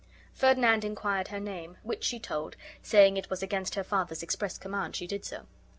[0.33, 4.95] Ferdinand inquired her name, which she told, saying it was against her father's express command
[4.95, 5.45] she did so.